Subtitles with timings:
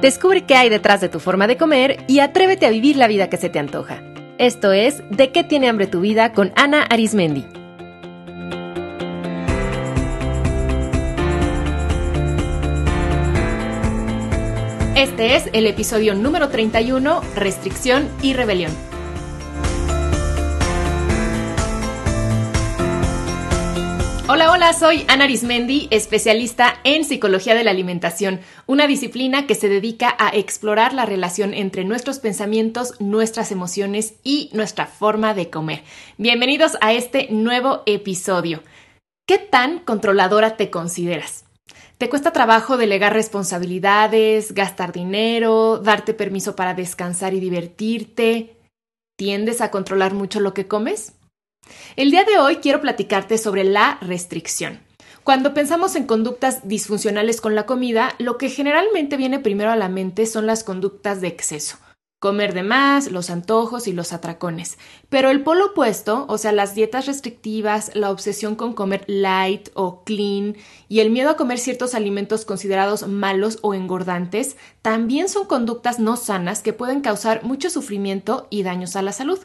[0.00, 3.28] Descubre qué hay detrás de tu forma de comer y atrévete a vivir la vida
[3.28, 4.02] que se te antoja.
[4.38, 7.46] Esto es De qué tiene hambre tu vida con Ana Arismendi.
[14.96, 18.93] Este es el episodio número 31, Restricción y Rebelión.
[24.26, 29.68] Hola, hola, soy Ana Arismendi, especialista en psicología de la alimentación, una disciplina que se
[29.68, 35.82] dedica a explorar la relación entre nuestros pensamientos, nuestras emociones y nuestra forma de comer.
[36.16, 38.62] Bienvenidos a este nuevo episodio.
[39.26, 41.44] ¿Qué tan controladora te consideras?
[41.98, 48.56] ¿Te cuesta trabajo delegar responsabilidades, gastar dinero, darte permiso para descansar y divertirte?
[49.18, 51.13] ¿Tiendes a controlar mucho lo que comes?
[51.96, 54.80] El día de hoy quiero platicarte sobre la restricción.
[55.24, 59.88] Cuando pensamos en conductas disfuncionales con la comida, lo que generalmente viene primero a la
[59.88, 61.78] mente son las conductas de exceso.
[62.18, 64.78] Comer de más, los antojos y los atracones.
[65.08, 70.04] Pero el polo opuesto, o sea, las dietas restrictivas, la obsesión con comer light o
[70.04, 70.56] clean
[70.88, 76.16] y el miedo a comer ciertos alimentos considerados malos o engordantes, también son conductas no
[76.16, 79.38] sanas que pueden causar mucho sufrimiento y daños a la salud.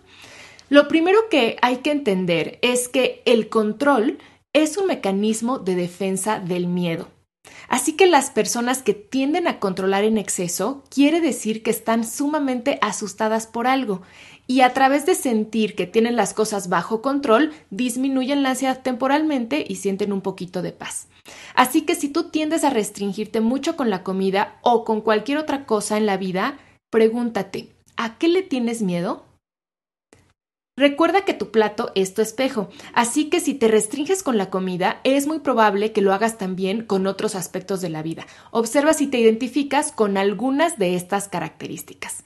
[0.70, 4.20] Lo primero que hay que entender es que el control
[4.54, 7.08] es un mecanismo de defensa del miedo.
[7.68, 12.78] Así que las personas que tienden a controlar en exceso quiere decir que están sumamente
[12.82, 14.02] asustadas por algo
[14.46, 19.64] y a través de sentir que tienen las cosas bajo control disminuyen la ansiedad temporalmente
[19.68, 21.08] y sienten un poquito de paz.
[21.56, 25.66] Así que si tú tiendes a restringirte mucho con la comida o con cualquier otra
[25.66, 26.58] cosa en la vida,
[26.90, 29.29] pregúntate, ¿a qué le tienes miedo?
[30.80, 35.02] Recuerda que tu plato es tu espejo, así que si te restringes con la comida,
[35.04, 38.26] es muy probable que lo hagas también con otros aspectos de la vida.
[38.52, 42.24] Observa si te identificas con algunas de estas características.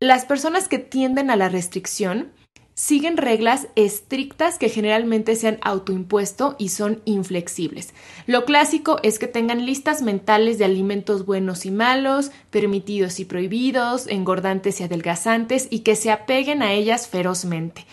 [0.00, 2.32] Las personas que tienden a la restricción
[2.76, 7.94] siguen reglas estrictas que generalmente se han autoimpuesto y son inflexibles.
[8.26, 14.06] Lo clásico es que tengan listas mentales de alimentos buenos y malos, permitidos y prohibidos,
[14.08, 17.86] engordantes y adelgazantes y que se apeguen a ellas ferozmente.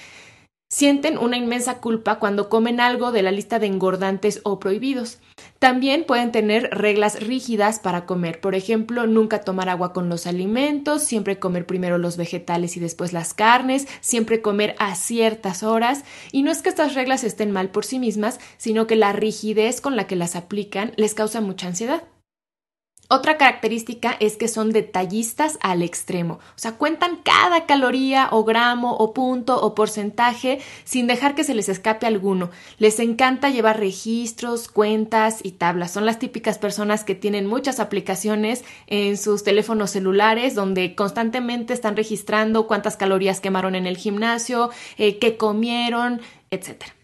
[0.73, 5.19] Sienten una inmensa culpa cuando comen algo de la lista de engordantes o prohibidos.
[5.59, 11.03] También pueden tener reglas rígidas para comer, por ejemplo, nunca tomar agua con los alimentos,
[11.03, 16.05] siempre comer primero los vegetales y después las carnes, siempre comer a ciertas horas.
[16.31, 19.79] Y no es que estas reglas estén mal por sí mismas, sino que la rigidez
[19.79, 22.01] con la que las aplican les causa mucha ansiedad.
[23.09, 28.95] Otra característica es que son detallistas al extremo, o sea, cuentan cada caloría o gramo
[28.95, 32.49] o punto o porcentaje sin dejar que se les escape alguno.
[32.79, 35.91] Les encanta llevar registros, cuentas y tablas.
[35.91, 41.97] Son las típicas personas que tienen muchas aplicaciones en sus teléfonos celulares donde constantemente están
[41.97, 46.21] registrando cuántas calorías quemaron en el gimnasio, eh, qué comieron,
[46.51, 46.95] etcétera.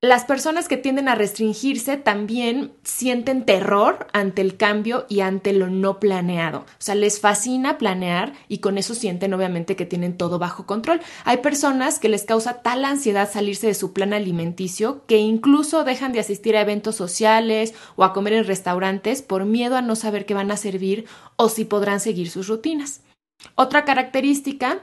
[0.00, 5.70] Las personas que tienden a restringirse también sienten terror ante el cambio y ante lo
[5.70, 6.60] no planeado.
[6.60, 11.00] O sea, les fascina planear y con eso sienten obviamente que tienen todo bajo control.
[11.24, 16.12] Hay personas que les causa tal ansiedad salirse de su plan alimenticio que incluso dejan
[16.12, 20.26] de asistir a eventos sociales o a comer en restaurantes por miedo a no saber
[20.26, 23.00] qué van a servir o si podrán seguir sus rutinas.
[23.56, 24.78] Otra característica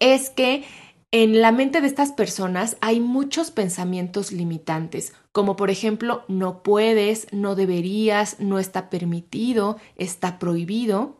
[0.00, 0.64] es que
[1.12, 7.26] en la mente de estas personas hay muchos pensamientos limitantes, como por ejemplo no puedes,
[7.32, 11.18] no deberías, no está permitido, está prohibido.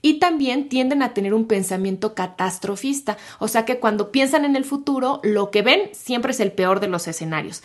[0.00, 4.64] Y también tienden a tener un pensamiento catastrofista, o sea que cuando piensan en el
[4.64, 7.62] futuro, lo que ven siempre es el peor de los escenarios.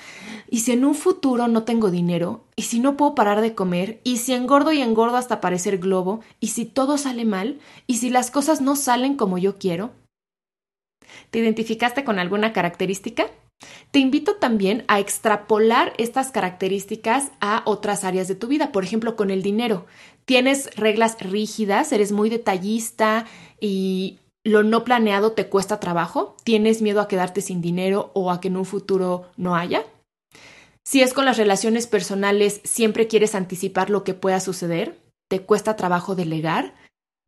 [0.50, 4.00] Y si en un futuro no tengo dinero, y si no puedo parar de comer,
[4.06, 8.09] y si engordo y engordo hasta parecer globo, y si todo sale mal, y si
[8.09, 9.91] las cosas no salen como yo quiero,
[11.31, 13.28] ¿Te identificaste con alguna característica?
[13.91, 19.16] Te invito también a extrapolar estas características a otras áreas de tu vida, por ejemplo,
[19.16, 19.85] con el dinero.
[20.26, 23.26] Tienes reglas rígidas, eres muy detallista
[23.59, 28.40] y lo no planeado te cuesta trabajo, tienes miedo a quedarte sin dinero o a
[28.40, 29.84] que en un futuro no haya.
[30.84, 34.97] Si es con las relaciones personales, siempre quieres anticipar lo que pueda suceder,
[35.28, 36.73] te cuesta trabajo delegar,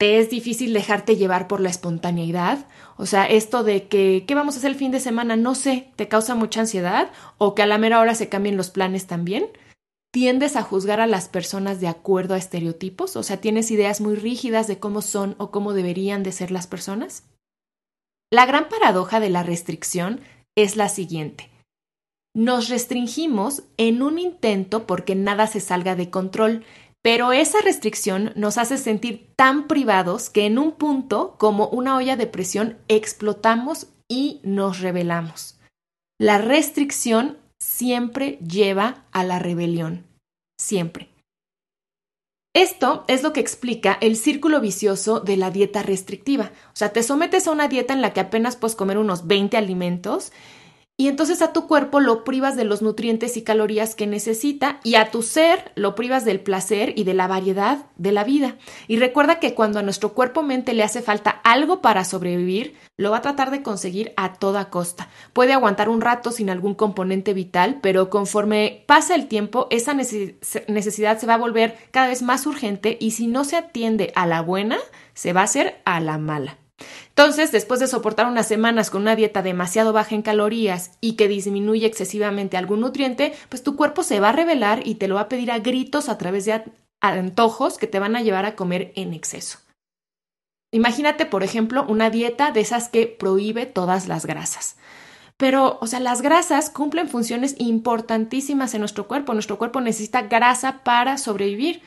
[0.02, 2.66] te es difícil dejarte llevar por la espontaneidad,
[2.98, 5.36] o sea, esto de que ¿qué vamos a hacer el fin de semana?
[5.36, 8.72] No sé, te causa mucha ansiedad o que a la mera hora se cambien los
[8.72, 9.46] planes también.
[10.12, 13.16] ¿Tiendes a juzgar a las personas de acuerdo a estereotipos?
[13.16, 16.66] O sea, ¿tienes ideas muy rígidas de cómo son o cómo deberían de ser las
[16.66, 17.26] personas?
[18.32, 20.22] La gran paradoja de la restricción
[20.56, 21.52] es la siguiente.
[22.34, 26.66] Nos restringimos en un intento porque nada se salga de control,
[27.04, 32.16] Pero esa restricción nos hace sentir tan privados que en un punto, como una olla
[32.16, 35.60] de presión, explotamos y nos rebelamos.
[36.20, 40.06] La restricción siempre lleva a la rebelión.
[40.60, 41.10] Siempre.
[42.54, 46.52] Esto es lo que explica el círculo vicioso de la dieta restrictiva.
[46.68, 49.56] O sea, te sometes a una dieta en la que apenas puedes comer unos 20
[49.56, 50.34] alimentos
[51.02, 54.94] y entonces a tu cuerpo lo privas de los nutrientes y calorías que necesita y
[54.94, 58.58] a tu ser lo privas del placer y de la variedad de la vida.
[58.88, 63.10] Y recuerda que cuando a nuestro cuerpo mente le hace falta algo para sobrevivir, lo
[63.10, 65.10] va a tratar de conseguir a toda costa.
[65.34, 71.18] Puede aguantar un rato sin algún componente vital, pero conforme pasa el tiempo, esa necesidad
[71.18, 74.44] se va a volver cada vez más urgente y si no se atiende a la
[74.44, 74.78] buena,
[75.16, 76.61] se va a hacer a la mala.
[77.10, 81.28] Entonces, después de soportar unas semanas con una dieta demasiado baja en calorías y que
[81.28, 85.22] disminuye excesivamente algún nutriente, pues tu cuerpo se va a revelar y te lo va
[85.22, 86.64] a pedir a gritos a través de
[87.02, 89.60] antojos que te van a llevar a comer en exceso.
[90.72, 94.78] Imagínate, por ejemplo, una dieta de esas que prohíbe todas las grasas.
[95.42, 99.34] Pero, o sea, las grasas cumplen funciones importantísimas en nuestro cuerpo.
[99.34, 101.82] Nuestro cuerpo necesita grasa para sobrevivir.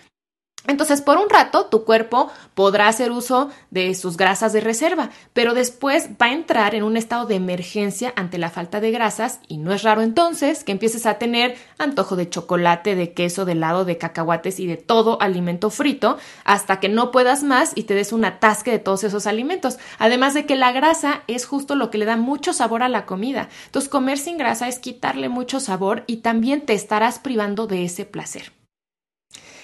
[0.67, 5.53] Entonces, por un rato, tu cuerpo podrá hacer uso de sus grasas de reserva, pero
[5.53, 9.59] después va a entrar en un estado de emergencia ante la falta de grasas y
[9.59, 13.85] no es raro entonces que empieces a tener antojo de chocolate, de queso, de helado,
[13.85, 18.13] de cacahuates y de todo alimento frito hasta que no puedas más y te des
[18.13, 19.79] un atasque de todos esos alimentos.
[19.99, 23.05] Además de que la grasa es justo lo que le da mucho sabor a la
[23.05, 23.49] comida.
[23.67, 28.07] Entonces, comer sin grasa es quitarle mucho sabor y también te estarás privando de ese
[28.07, 28.64] placer.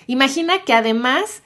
[0.07, 1.43] Imagina que además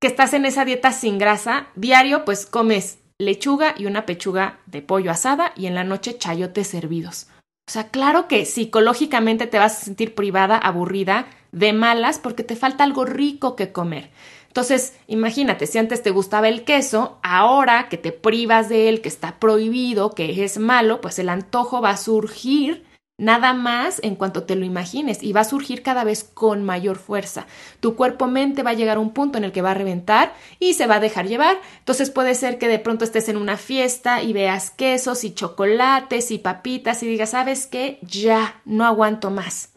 [0.00, 4.82] que estás en esa dieta sin grasa, diario pues comes lechuga y una pechuga de
[4.82, 7.28] pollo asada y en la noche chayotes servidos.
[7.66, 12.56] O sea, claro que psicológicamente te vas a sentir privada, aburrida, de malas, porque te
[12.56, 14.10] falta algo rico que comer.
[14.48, 19.08] Entonces, imagínate, si antes te gustaba el queso, ahora que te privas de él, que
[19.08, 22.84] está prohibido, que es malo, pues el antojo va a surgir
[23.16, 26.96] Nada más en cuanto te lo imagines y va a surgir cada vez con mayor
[26.96, 27.46] fuerza.
[27.78, 30.74] Tu cuerpo-mente va a llegar a un punto en el que va a reventar y
[30.74, 31.56] se va a dejar llevar.
[31.78, 36.32] Entonces puede ser que de pronto estés en una fiesta y veas quesos y chocolates
[36.32, 38.00] y papitas y digas, ¿sabes qué?
[38.02, 39.70] Ya, no aguanto más.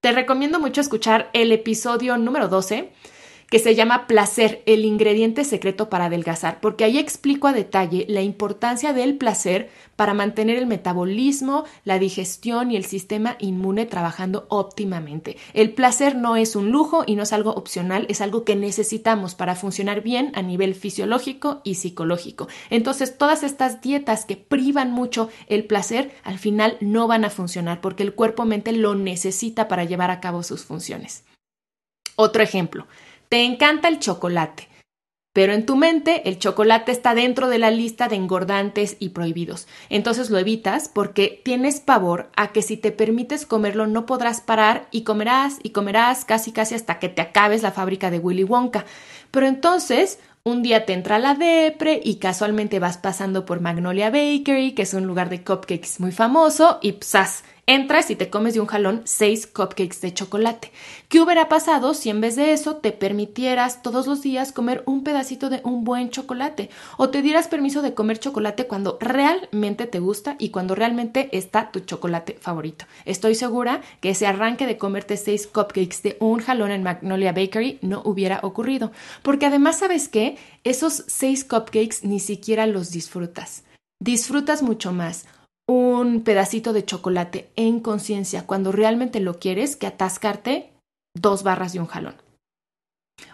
[0.00, 2.92] Te recomiendo mucho escuchar el episodio número 12
[3.54, 8.20] que se llama Placer, el ingrediente secreto para adelgazar, porque ahí explico a detalle la
[8.20, 15.36] importancia del placer para mantener el metabolismo, la digestión y el sistema inmune trabajando óptimamente.
[15.52, 19.36] El placer no es un lujo y no es algo opcional, es algo que necesitamos
[19.36, 22.48] para funcionar bien a nivel fisiológico y psicológico.
[22.70, 27.80] Entonces, todas estas dietas que privan mucho el placer, al final no van a funcionar
[27.80, 31.22] porque el cuerpo-mente lo necesita para llevar a cabo sus funciones.
[32.16, 32.86] Otro ejemplo,
[33.28, 34.68] te encanta el chocolate,
[35.34, 39.66] pero en tu mente el chocolate está dentro de la lista de engordantes y prohibidos.
[39.90, 44.86] Entonces lo evitas porque tienes pavor a que si te permites comerlo no podrás parar
[44.92, 48.84] y comerás y comerás casi casi hasta que te acabes la fábrica de Willy Wonka.
[49.32, 54.72] Pero entonces un día te entra la depre y casualmente vas pasando por Magnolia Bakery,
[54.72, 58.60] que es un lugar de cupcakes muy famoso, y psas, Entras y te comes de
[58.60, 60.70] un jalón seis cupcakes de chocolate.
[61.08, 65.02] ¿Qué hubiera pasado si en vez de eso te permitieras todos los días comer un
[65.02, 66.68] pedacito de un buen chocolate?
[66.98, 71.70] O te dieras permiso de comer chocolate cuando realmente te gusta y cuando realmente está
[71.70, 72.84] tu chocolate favorito.
[73.06, 77.78] Estoy segura que ese arranque de comerte seis cupcakes de un jalón en Magnolia Bakery
[77.80, 78.92] no hubiera ocurrido.
[79.22, 80.36] Porque además, ¿sabes qué?
[80.64, 83.64] Esos seis cupcakes ni siquiera los disfrutas.
[84.00, 85.24] Disfrutas mucho más
[85.66, 90.72] un pedacito de chocolate en conciencia cuando realmente lo quieres que atascarte
[91.14, 92.23] dos barras de un jalón.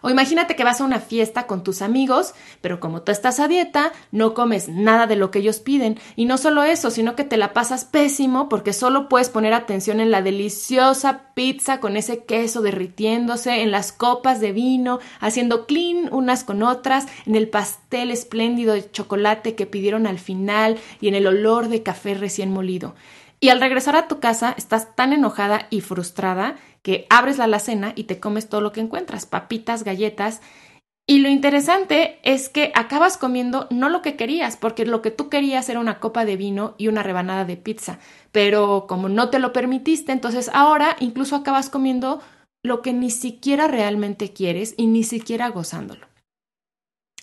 [0.02, 3.48] O imagínate que vas a una fiesta con tus amigos, pero como tú estás a
[3.48, 5.98] dieta, no comes nada de lo que ellos piden.
[6.16, 10.00] Y no solo eso, sino que te la pasas pésimo porque solo puedes poner atención
[10.00, 16.08] en la deliciosa pizza con ese queso derritiéndose, en las copas de vino, haciendo clean
[16.12, 21.14] unas con otras, en el pastel espléndido de chocolate que pidieron al final y en
[21.14, 22.94] el olor de café recién molido.
[23.42, 27.92] Y al regresar a tu casa estás tan enojada y frustrada que abres la alacena
[27.94, 30.40] y te comes todo lo que encuentras, papitas, galletas.
[31.06, 35.28] Y lo interesante es que acabas comiendo no lo que querías, porque lo que tú
[35.28, 37.98] querías era una copa de vino y una rebanada de pizza,
[38.32, 42.20] pero como no te lo permitiste, entonces ahora incluso acabas comiendo
[42.62, 46.06] lo que ni siquiera realmente quieres y ni siquiera gozándolo.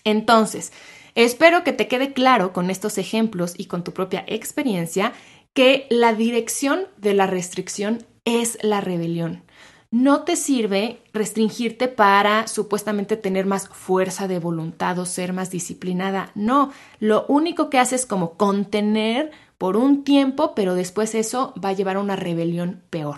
[0.04, 0.72] Entonces,
[1.14, 5.12] espero que te quede claro con estos ejemplos y con tu propia experiencia
[5.54, 9.44] que la dirección de la restricción es la rebelión.
[9.90, 16.30] No te sirve restringirte para supuestamente tener más fuerza de voluntad o ser más disciplinada.
[16.34, 21.70] No, lo único que hace es como contener por un tiempo, pero después eso va
[21.70, 23.16] a llevar a una rebelión peor.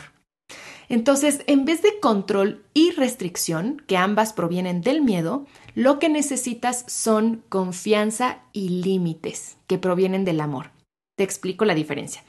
[0.88, 6.84] Entonces, en vez de control y restricción, que ambas provienen del miedo, lo que necesitas
[6.88, 10.70] son confianza y límites, que provienen del amor.
[11.16, 12.24] Te explico la diferencia.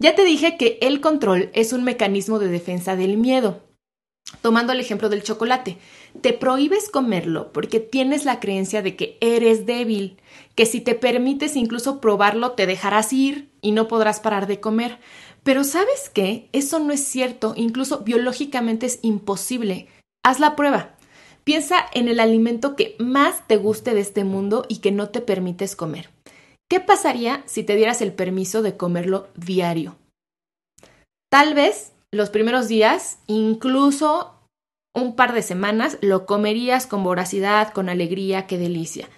[0.00, 3.62] Ya te dije que el control es un mecanismo de defensa del miedo.
[4.42, 5.76] Tomando el ejemplo del chocolate,
[6.22, 10.16] te prohíbes comerlo porque tienes la creencia de que eres débil,
[10.54, 14.98] que si te permites incluso probarlo te dejarás ir y no podrás parar de comer.
[15.42, 16.48] Pero ¿sabes qué?
[16.52, 19.88] Eso no es cierto, incluso biológicamente es imposible.
[20.24, 20.94] Haz la prueba.
[21.44, 25.20] Piensa en el alimento que más te guste de este mundo y que no te
[25.20, 26.10] permites comer.
[26.68, 29.96] ¿Qué pasaría si te dieras el permiso de comerlo diario?
[31.30, 34.34] Tal vez los primeros días, incluso
[34.94, 39.08] un par de semanas, lo comerías con voracidad, con alegría, qué delicia.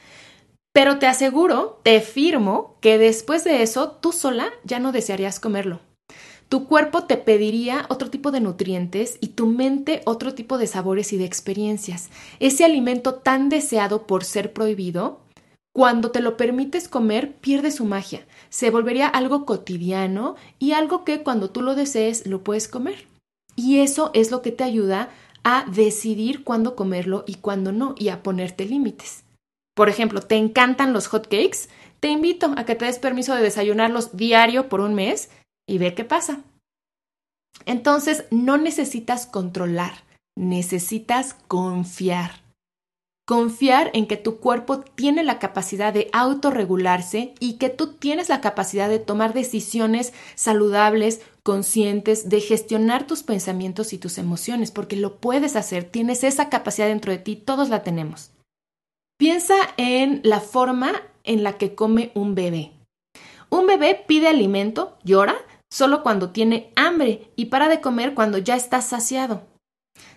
[0.75, 5.81] Pero te aseguro, te firmo, que después de eso tú sola ya no desearías comerlo.
[6.49, 11.15] Tu cuerpo te pediría otro tipo de nutrientes y tu mente otro tipo de sabores
[11.15, 12.11] y de experiencias.
[12.41, 15.22] Ese alimento tan deseado por ser prohibido
[15.73, 18.27] cuando te lo permites comer, pierde su magia.
[18.51, 23.07] Se volvería algo cotidiano y algo que cuando tú lo desees lo puedes comer.
[23.57, 25.09] Y eso es lo que te ayuda
[25.45, 29.25] a decidir cuándo comerlo y cuándo no y a ponerte límites.
[29.75, 31.69] Por ejemplo, ¿te encantan los hot cakes?
[32.01, 35.31] Te invito a que te des permiso de desayunarlos diario por un mes
[35.67, 36.43] y ve qué pasa.
[37.65, 40.05] Entonces, no necesitas controlar,
[40.37, 42.42] necesitas confiar.
[43.25, 48.41] Confiar en que tu cuerpo tiene la capacidad de autorregularse y que tú tienes la
[48.41, 55.19] capacidad de tomar decisiones saludables, conscientes, de gestionar tus pensamientos y tus emociones, porque lo
[55.19, 58.33] puedes hacer, tienes esa capacidad dentro de ti, todos la tenemos.
[59.19, 62.73] Piensa en la forma en la que come un bebé.
[63.51, 65.37] Un bebé pide alimento, llora,
[65.71, 69.43] solo cuando tiene hambre y para de comer cuando ya está saciado.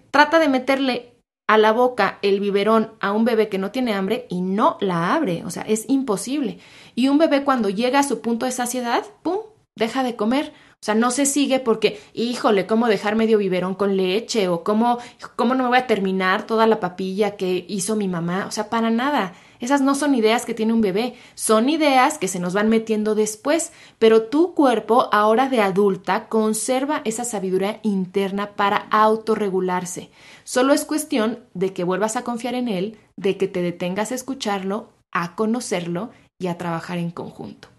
[0.10, 1.15] Trata de meterle
[1.48, 5.14] a la boca el biberón a un bebé que no tiene hambre y no la
[5.14, 6.60] abre, o sea, es imposible.
[6.96, 9.38] Y un bebé cuando llega a su punto de saciedad, ¡pum!,
[9.76, 10.54] deja de comer.
[10.74, 14.50] O sea, no se sigue porque, híjole, ¿cómo dejar medio biberón con leche?
[14.50, 15.00] O cómo,
[15.36, 18.46] cómo no me voy a terminar toda la papilla que hizo mi mamá.
[18.48, 19.34] O sea, para nada.
[19.60, 23.16] Esas no son ideas que tiene un bebé, son ideas que se nos van metiendo
[23.16, 30.10] después, pero tu cuerpo ahora de adulta conserva esa sabiduría interna para autorregularse.
[30.44, 34.16] Solo es cuestión de que vuelvas a confiar en él, de que te detengas a
[34.16, 37.70] escucharlo, a conocerlo y a trabajar en conjunto.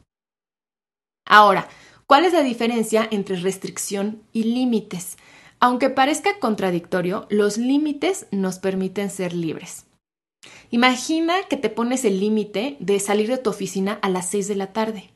[1.27, 1.69] Ahora,
[2.07, 5.17] ¿cuál es la diferencia entre restricción y límites?
[5.59, 9.86] Aunque parezca contradictorio, los límites nos permiten ser libres.
[10.71, 14.57] Imagina que te pones el límite de salir de tu oficina a las 6 de
[14.57, 15.11] la tarde.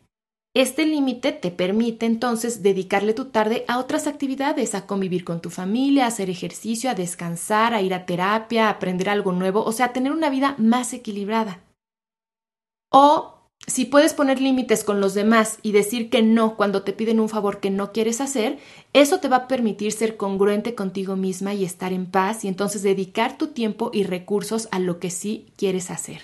[0.53, 5.49] Este límite te permite entonces dedicarle tu tarde a otras actividades, a convivir con tu
[5.49, 9.71] familia, a hacer ejercicio, a descansar, a ir a terapia, a aprender algo nuevo, o
[9.71, 11.63] sea, tener una vida más equilibrada.
[12.91, 17.21] O si puedes poner límites con los demás y decir que no cuando te piden
[17.21, 18.59] un favor que no quieres hacer,
[18.93, 22.83] eso te va a permitir ser congruente contigo misma y estar en paz y entonces
[22.83, 26.23] dedicar tu tiempo y recursos a lo que sí quieres hacer.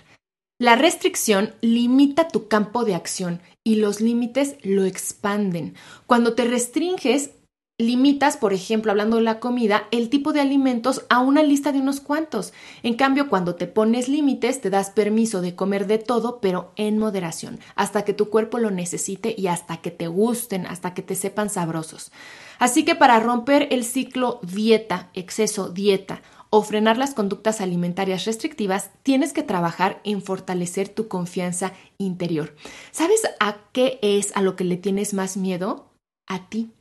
[0.58, 5.74] La restricción limita tu campo de acción y los límites lo expanden.
[6.06, 7.30] Cuando te restringes,
[7.78, 11.80] limitas, por ejemplo, hablando de la comida, el tipo de alimentos a una lista de
[11.80, 12.54] unos cuantos.
[12.82, 16.98] En cambio, cuando te pones límites, te das permiso de comer de todo, pero en
[16.98, 21.14] moderación, hasta que tu cuerpo lo necesite y hasta que te gusten, hasta que te
[21.14, 22.12] sepan sabrosos.
[22.58, 28.90] Así que para romper el ciclo dieta, exceso, dieta, o frenar las conductas alimentarias restrictivas,
[29.02, 32.54] tienes que trabajar en fortalecer tu confianza interior.
[32.92, 35.90] ¿Sabes a qué es a lo que le tienes más miedo?
[36.26, 36.75] A ti.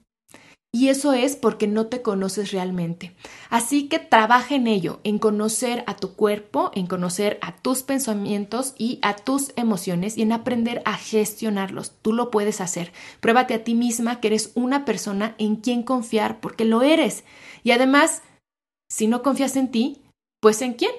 [0.75, 3.15] Y eso es porque no te conoces realmente.
[3.49, 8.73] Así que trabaja en ello, en conocer a tu cuerpo, en conocer a tus pensamientos
[8.77, 11.93] y a tus emociones y en aprender a gestionarlos.
[12.01, 12.91] Tú lo puedes hacer.
[13.21, 17.23] Pruébate a ti misma que eres una persona en quien confiar porque lo eres.
[17.63, 18.21] Y además,
[18.89, 20.01] si no confías en ti,
[20.41, 20.91] pues en quién?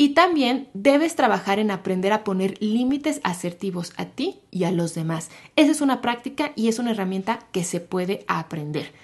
[0.00, 4.94] Y también debes trabajar en aprender a poner límites asertivos a ti y a los
[4.94, 5.28] demás.
[5.56, 8.94] Esa es una práctica y es una herramienta que se puede aprender.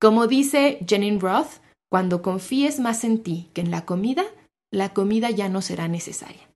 [0.00, 1.60] Como dice Janine Roth,
[1.90, 4.24] cuando confíes más en ti que en la comida,
[4.72, 6.48] la comida ya no será necesaria.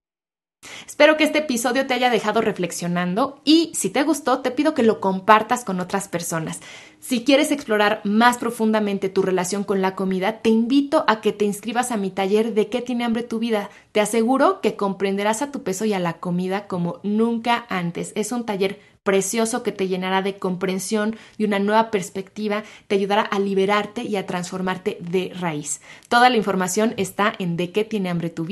[1.01, 4.83] Espero que este episodio te haya dejado reflexionando y si te gustó te pido que
[4.83, 6.61] lo compartas con otras personas.
[6.99, 11.47] Si quieres explorar más profundamente tu relación con la comida, te invito a que te
[11.47, 13.71] inscribas a mi taller de qué tiene hambre tu vida.
[13.93, 18.13] Te aseguro que comprenderás a tu peso y a la comida como nunca antes.
[18.15, 23.23] Es un taller precioso que te llenará de comprensión, y una nueva perspectiva, te ayudará
[23.23, 25.81] a liberarte y a transformarte de raíz.
[26.11, 28.45] Toda la información está en de qué tiene hambre tu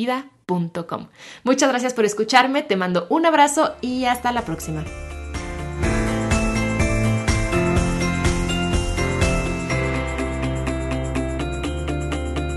[1.45, 4.83] Muchas gracias por escucharme, te mando un abrazo y hasta la próxima.